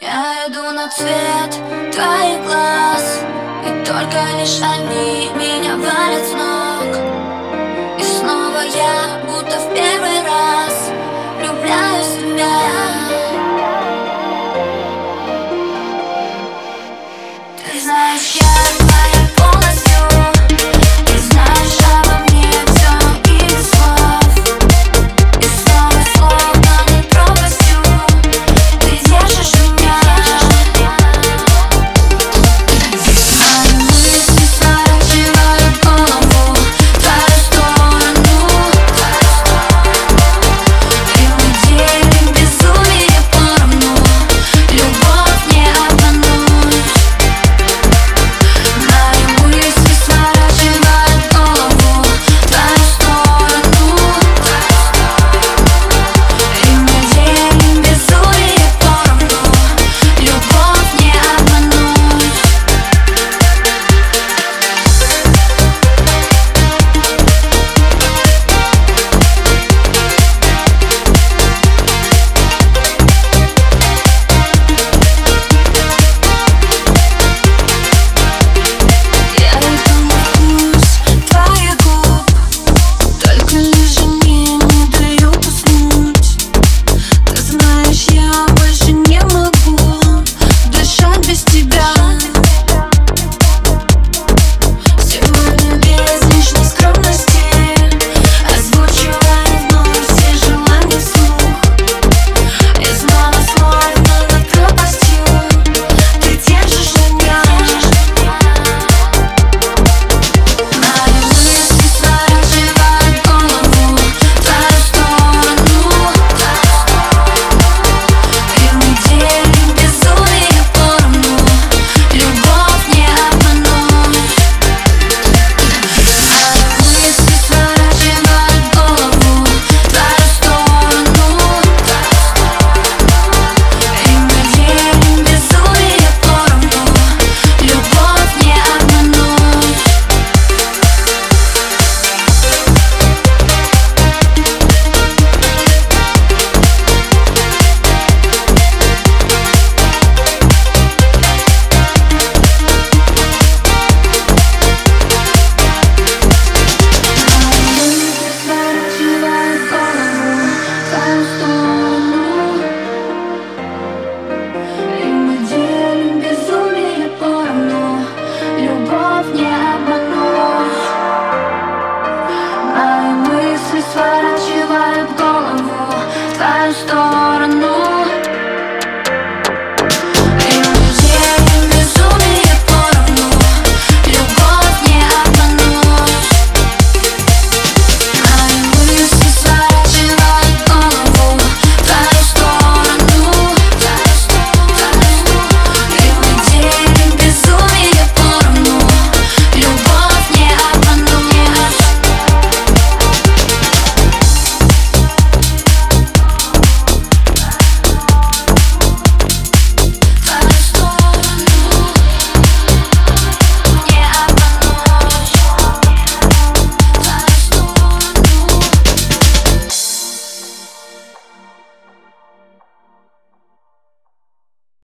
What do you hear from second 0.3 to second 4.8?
иду на цвет твоих глаз И только лишь